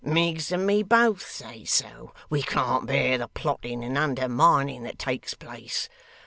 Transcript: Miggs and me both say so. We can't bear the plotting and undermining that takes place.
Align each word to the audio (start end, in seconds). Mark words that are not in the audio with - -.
Miggs 0.03 0.51
and 0.51 0.65
me 0.65 0.81
both 0.81 1.23
say 1.23 1.63
so. 1.63 2.11
We 2.27 2.41
can't 2.41 2.87
bear 2.87 3.19
the 3.19 3.27
plotting 3.27 3.83
and 3.83 3.99
undermining 3.99 4.81
that 4.81 4.97
takes 4.97 5.35
place. 5.35 5.89